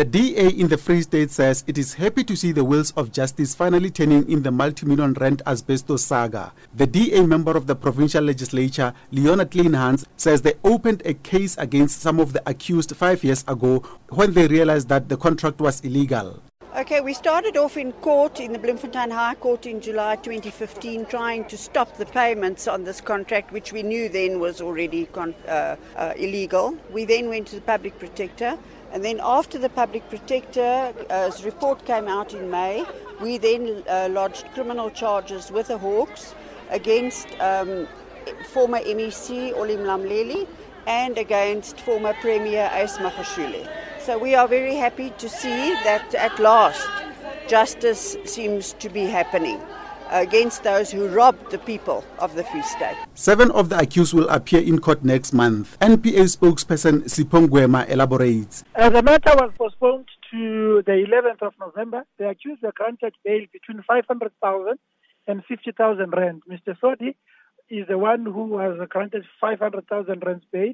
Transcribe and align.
The 0.00 0.06
DA 0.06 0.48
in 0.48 0.68
the 0.68 0.78
Free 0.78 1.02
State 1.02 1.30
says 1.30 1.62
it 1.66 1.76
is 1.76 1.92
happy 1.92 2.24
to 2.24 2.34
see 2.34 2.52
the 2.52 2.64
wheels 2.64 2.90
of 2.92 3.12
justice 3.12 3.54
finally 3.54 3.90
turning 3.90 4.26
in 4.30 4.42
the 4.42 4.50
multi-million 4.50 5.12
rand 5.12 5.42
asbestos 5.46 6.02
saga. 6.02 6.54
The 6.74 6.86
DA 6.86 7.20
member 7.26 7.54
of 7.54 7.66
the 7.66 7.76
provincial 7.76 8.24
legislature, 8.24 8.94
Leona 9.10 9.44
Kleinhans, 9.44 10.06
says 10.16 10.40
they 10.40 10.54
opened 10.64 11.02
a 11.04 11.12
case 11.12 11.54
against 11.58 12.00
some 12.00 12.18
of 12.18 12.32
the 12.32 12.42
accused 12.48 12.96
five 12.96 13.22
years 13.22 13.44
ago 13.46 13.80
when 14.08 14.32
they 14.32 14.46
realized 14.46 14.88
that 14.88 15.10
the 15.10 15.18
contract 15.18 15.60
was 15.60 15.82
illegal. 15.82 16.40
Okay, 16.76 17.00
we 17.00 17.14
started 17.14 17.56
off 17.56 17.76
in 17.76 17.90
court 17.94 18.38
in 18.38 18.52
the 18.52 18.58
Bloemfontein 18.58 19.10
High 19.10 19.34
Court 19.34 19.66
in 19.66 19.80
July 19.80 20.14
2015 20.14 21.06
trying 21.06 21.44
to 21.46 21.58
stop 21.58 21.96
the 21.96 22.06
payments 22.06 22.68
on 22.68 22.84
this 22.84 23.00
contract, 23.00 23.50
which 23.50 23.72
we 23.72 23.82
knew 23.82 24.08
then 24.08 24.38
was 24.38 24.60
already 24.60 25.06
con- 25.06 25.34
uh, 25.48 25.74
uh, 25.96 26.12
illegal. 26.16 26.78
We 26.92 27.04
then 27.06 27.28
went 27.28 27.48
to 27.48 27.56
the 27.56 27.60
Public 27.62 27.98
Protector, 27.98 28.56
and 28.92 29.04
then 29.04 29.18
after 29.20 29.58
the 29.58 29.68
Public 29.68 30.08
Protector's 30.08 31.44
report 31.44 31.84
came 31.86 32.06
out 32.06 32.34
in 32.34 32.48
May, 32.48 32.84
we 33.20 33.36
then 33.36 33.82
uh, 33.88 34.08
lodged 34.08 34.44
criminal 34.54 34.90
charges 34.90 35.50
with 35.50 35.66
the 35.66 35.78
Hawks 35.78 36.36
against 36.70 37.26
um, 37.40 37.88
former 38.52 38.78
MEC 38.78 39.52
Olly 39.54 39.76
Mlamleli 39.76 40.46
and 40.86 41.18
against 41.18 41.80
former 41.80 42.14
Premier 42.20 42.70
Ace 42.74 42.98
Magashule. 42.98 43.79
So 44.10 44.18
we 44.18 44.34
are 44.34 44.48
very 44.48 44.74
happy 44.74 45.10
to 45.18 45.28
see 45.28 45.72
that 45.86 46.12
at 46.16 46.36
last 46.40 46.84
justice 47.46 48.16
seems 48.24 48.72
to 48.82 48.88
be 48.88 49.04
happening 49.06 49.62
against 50.10 50.64
those 50.64 50.90
who 50.90 51.06
robbed 51.06 51.52
the 51.52 51.58
people 51.58 52.02
of 52.18 52.34
the 52.34 52.42
Free 52.42 52.62
State. 52.62 52.96
Seven 53.14 53.52
of 53.52 53.68
the 53.68 53.78
accused 53.78 54.12
will 54.12 54.28
appear 54.28 54.62
in 54.62 54.80
court 54.80 55.04
next 55.04 55.32
month. 55.32 55.78
NPA 55.78 56.26
spokesperson 56.26 57.04
Sipho 57.04 57.46
Ngwema 57.46 57.88
elaborates. 57.88 58.64
Uh, 58.74 58.90
the 58.90 59.00
matter 59.00 59.30
was 59.36 59.52
postponed 59.56 60.08
to 60.32 60.82
the 60.86 61.06
11th 61.06 61.46
of 61.46 61.54
November. 61.60 62.04
The 62.18 62.30
accused 62.30 62.62
were 62.64 62.72
granted 62.74 63.14
bail 63.24 63.46
between 63.52 63.80
500,000 63.84 64.76
and 65.28 65.44
50,000 65.44 66.10
rand. 66.10 66.42
Mr. 66.50 66.76
Sodi 66.82 67.14
is 67.68 67.86
the 67.86 67.96
one 67.96 68.24
who 68.24 68.46
was 68.46 68.76
granted 68.88 69.24
500,000 69.40 70.24
rand 70.26 70.42
bail. 70.50 70.72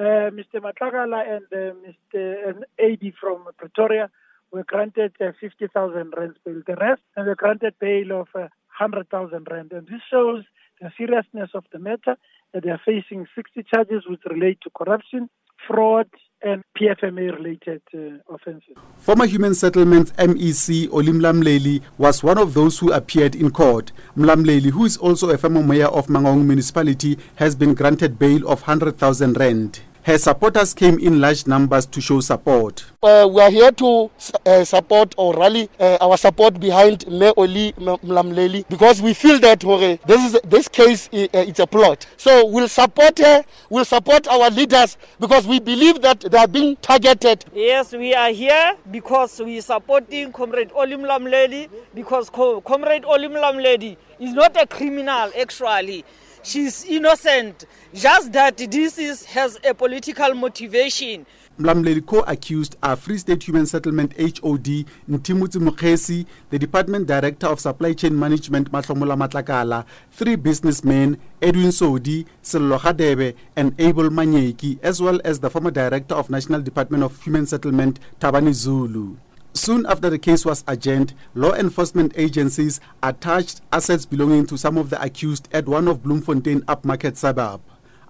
Uh, 0.00 0.30
Mr. 0.30 0.62
Matlakala 0.62 1.20
and 1.28 1.44
uh, 1.52 1.74
Mr. 1.84 2.62
AD 2.78 3.12
from 3.20 3.44
Pretoria 3.58 4.08
were 4.50 4.64
granted 4.64 5.12
uh, 5.20 5.32
50,000 5.38 6.14
rand 6.16 6.36
bail. 6.42 6.62
The 6.66 6.76
rest 6.76 7.02
were 7.18 7.34
granted 7.34 7.74
bail 7.78 8.22
of 8.22 8.28
uh, 8.34 8.48
100,000 8.78 9.46
rand. 9.50 9.72
And 9.72 9.86
this 9.86 10.00
shows 10.10 10.44
the 10.80 10.90
seriousness 10.96 11.50
of 11.52 11.64
the 11.70 11.78
matter 11.78 12.16
that 12.54 12.62
they 12.62 12.70
are 12.70 12.80
facing 12.82 13.26
60 13.34 13.62
charges 13.64 14.04
which 14.08 14.22
relate 14.30 14.58
to 14.62 14.70
corruption, 14.70 15.28
fraud, 15.68 16.08
and 16.42 16.64
PFMA 16.78 17.36
related 17.36 17.82
uh, 17.94 18.34
offences. 18.34 18.74
Former 18.96 19.26
Human 19.26 19.54
Settlements 19.54 20.12
MEC 20.12 20.88
Olly 20.90 21.12
Mlamleli 21.12 21.82
was 21.98 22.22
one 22.22 22.38
of 22.38 22.54
those 22.54 22.78
who 22.78 22.90
appeared 22.90 23.34
in 23.34 23.50
court. 23.50 23.92
Mlamleli, 24.16 24.70
who 24.70 24.86
is 24.86 24.96
also 24.96 25.28
a 25.28 25.36
former 25.36 25.62
mayor 25.62 25.88
of 25.88 26.06
Mangaung 26.06 26.46
municipality, 26.46 27.18
has 27.36 27.54
been 27.54 27.74
granted 27.74 28.18
bail 28.18 28.48
of 28.48 28.62
100,000 28.62 29.38
rand. 29.38 29.82
Her 30.02 30.16
supporters 30.16 30.72
came 30.72 30.98
in 30.98 31.20
large 31.20 31.46
numbers 31.46 31.84
to 31.86 32.00
show 32.00 32.20
support. 32.20 32.84
Uh, 33.02 33.28
we 33.30 33.42
are 33.42 33.50
here 33.50 33.70
to 33.72 34.10
uh, 34.46 34.64
support 34.64 35.14
or 35.18 35.34
rally 35.34 35.68
uh, 35.78 35.98
our 36.00 36.16
support 36.16 36.58
behind 36.58 37.06
Mayor 37.06 37.32
Olly 37.36 37.72
Mlamleli 37.72 38.66
because 38.70 39.02
we 39.02 39.12
feel 39.12 39.38
that 39.40 39.62
uh, 39.62 39.98
this 40.06 40.34
is 40.34 40.40
this 40.44 40.68
case 40.68 41.08
uh, 41.12 41.28
it's 41.34 41.58
a 41.60 41.66
plot. 41.66 42.06
So 42.16 42.46
we'll 42.46 42.68
support 42.68 43.18
her, 43.18 43.44
we'll 43.68 43.84
support 43.84 44.26
our 44.28 44.48
leaders 44.50 44.96
because 45.20 45.46
we 45.46 45.60
believe 45.60 46.00
that 46.00 46.20
they 46.20 46.38
are 46.38 46.48
being 46.48 46.76
targeted. 46.76 47.44
Yes, 47.54 47.92
we 47.92 48.14
are 48.14 48.30
here 48.30 48.76
because 48.90 49.38
we 49.40 49.58
are 49.58 49.62
supporting 49.62 50.32
Comrade 50.32 50.70
Olly 50.74 50.96
Mlamleli 50.96 51.68
because 51.94 52.30
Comrade 52.30 53.04
Olly 53.04 53.28
Mlamleli 53.28 53.98
is 54.18 54.32
not 54.32 54.56
a 54.60 54.66
criminal 54.66 55.30
actually. 55.38 56.06
She's 56.42 56.84
innocent. 56.84 57.66
Just 57.92 58.32
that 58.32 58.56
this 58.56 58.98
is 58.98 59.24
has 59.26 59.58
a 59.62 59.74
political 59.74 60.34
motivation. 60.34 61.26
Mlamleli 61.58 62.04
co-accused 62.06 62.76
are 62.82 62.96
Free 62.96 63.18
State 63.18 63.42
Human 63.42 63.66
Settlement 63.66 64.14
HOD 64.18 64.86
Nthimotse 65.10 65.56
Mokhesi, 65.60 66.24
the 66.48 66.58
Department 66.58 67.06
Director 67.06 67.48
of 67.48 67.60
Supply 67.60 67.92
Chain 67.92 68.18
Management 68.18 68.72
Mahlomola 68.72 69.18
Matlakala, 69.18 69.84
three 70.10 70.36
businessmen 70.36 71.18
Edwin 71.42 71.68
Sodi, 71.68 72.24
Sello 72.42 72.78
Hadebe, 72.78 73.34
and 73.56 73.78
Abel 73.78 74.08
Manyeki, 74.08 74.78
as 74.82 75.02
well 75.02 75.20
as 75.22 75.40
the 75.40 75.50
former 75.50 75.70
Director 75.70 76.14
of 76.14 76.30
National 76.30 76.62
Department 76.62 77.02
of 77.04 77.22
Human 77.22 77.44
Settlement 77.44 78.00
Thabane 78.18 78.54
Zulu. 78.54 79.16
Soon 79.52 79.84
after 79.86 80.08
the 80.08 80.18
case 80.18 80.44
was 80.44 80.62
adjourned, 80.68 81.12
law 81.34 81.52
enforcement 81.54 82.12
agencies 82.16 82.80
attached 83.02 83.60
assets 83.72 84.06
belonging 84.06 84.46
to 84.46 84.56
some 84.56 84.78
of 84.78 84.90
the 84.90 85.02
accused 85.02 85.48
at 85.52 85.66
one 85.66 85.88
of 85.88 86.04
Bloemfontein 86.04 86.60
upmarket 86.62 87.16
suburb. 87.16 87.60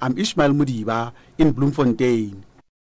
I'm 0.02 0.18
Ishmael 0.18 0.50
Mudiba 0.50 1.12
in 1.38 1.52
Bloemfontein. 1.52 2.44